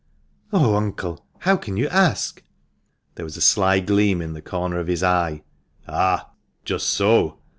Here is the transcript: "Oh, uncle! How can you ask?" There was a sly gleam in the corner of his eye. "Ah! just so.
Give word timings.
"Oh, 0.51 0.73
uncle! 0.73 1.27
How 1.41 1.55
can 1.55 1.77
you 1.77 1.87
ask?" 1.89 2.41
There 3.13 3.23
was 3.23 3.37
a 3.37 3.39
sly 3.41 3.81
gleam 3.81 4.19
in 4.19 4.33
the 4.33 4.41
corner 4.41 4.79
of 4.79 4.87
his 4.87 5.03
eye. 5.03 5.43
"Ah! 5.87 6.31
just 6.65 6.89
so. 6.89 7.37